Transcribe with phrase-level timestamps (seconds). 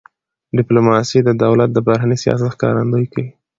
[0.57, 3.29] ډيپلوماسي د دولت د بهرني سیاست ښکارندویي کوي.